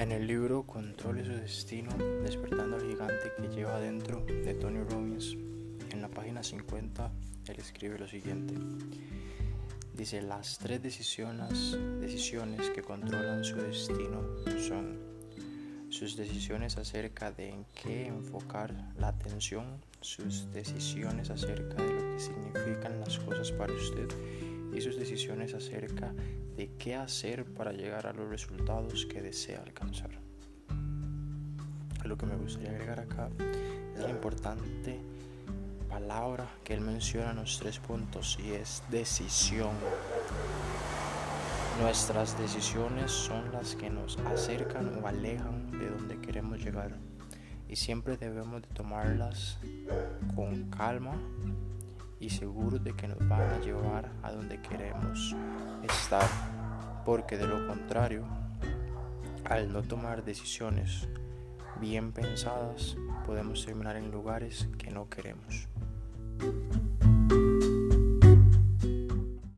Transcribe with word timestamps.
En 0.00 0.12
el 0.12 0.26
libro 0.26 0.62
Controle 0.62 1.26
su 1.26 1.32
destino, 1.32 1.90
despertando 2.22 2.76
al 2.76 2.88
gigante 2.88 3.32
que 3.36 3.48
lleva 3.54 3.76
adentro 3.76 4.24
de 4.24 4.54
Tony 4.54 4.82
Robbins, 4.82 5.36
en 5.90 6.00
la 6.00 6.08
página 6.08 6.42
50, 6.42 7.12
él 7.48 7.56
escribe 7.58 7.98
lo 7.98 8.08
siguiente. 8.08 8.54
Dice, 9.92 10.22
las 10.22 10.56
tres 10.56 10.82
decisiones, 10.82 11.76
decisiones 12.00 12.70
que 12.70 12.80
controlan 12.80 13.44
su 13.44 13.56
destino 13.56 14.22
son 14.58 14.98
sus 15.90 16.16
decisiones 16.16 16.78
acerca 16.78 17.30
de 17.30 17.50
en 17.50 17.66
qué 17.74 18.06
enfocar 18.06 18.72
la 18.96 19.08
atención, 19.08 19.66
sus 20.00 20.50
decisiones 20.50 21.28
acerca 21.28 21.74
de 21.82 21.92
lo 21.92 22.14
que 22.14 22.20
significan 22.20 23.00
las 23.00 23.18
cosas 23.18 23.52
para 23.52 23.74
usted 23.74 24.08
y 24.72 24.80
sus 24.80 24.96
decisiones 24.96 25.54
acerca 25.54 26.12
de 26.56 26.70
qué 26.78 26.94
hacer 26.94 27.44
para 27.44 27.72
llegar 27.72 28.06
a 28.06 28.12
los 28.12 28.28
resultados 28.28 29.06
que 29.06 29.22
desea 29.22 29.62
alcanzar. 29.62 30.10
Lo 32.04 32.16
que 32.16 32.26
me 32.26 32.36
gustaría 32.36 32.70
agregar 32.70 33.00
acá 33.00 33.28
es 33.94 34.00
la 34.00 34.10
importante 34.10 34.98
palabra 35.88 36.48
que 36.64 36.74
él 36.74 36.80
menciona 36.80 37.30
en 37.30 37.36
los 37.36 37.58
tres 37.58 37.78
puntos 37.78 38.38
y 38.42 38.52
es 38.52 38.82
decisión. 38.90 39.72
Nuestras 41.80 42.38
decisiones 42.38 43.10
son 43.10 43.52
las 43.52 43.74
que 43.74 43.90
nos 43.90 44.18
acercan 44.18 45.02
o 45.02 45.06
alejan 45.06 45.70
de 45.78 45.90
donde 45.90 46.20
queremos 46.20 46.62
llegar 46.62 46.96
y 47.68 47.76
siempre 47.76 48.16
debemos 48.16 48.62
de 48.62 48.68
tomarlas 48.68 49.58
con 50.34 50.68
calma 50.70 51.12
y 52.20 52.30
seguros 52.30 52.84
de 52.84 52.92
que 52.94 53.08
nos 53.08 53.18
van 53.28 53.42
a 53.50 53.58
llevar 53.60 54.12
a 54.22 54.30
donde 54.30 54.60
queremos 54.60 55.34
estar 55.82 56.28
porque 57.04 57.36
de 57.36 57.48
lo 57.48 57.66
contrario 57.66 58.24
al 59.44 59.72
no 59.72 59.82
tomar 59.82 60.22
decisiones 60.22 61.08
bien 61.80 62.12
pensadas 62.12 62.96
podemos 63.26 63.64
terminar 63.64 63.96
en 63.96 64.10
lugares 64.10 64.68
que 64.78 64.90
no 64.90 65.08
queremos. 65.08 65.66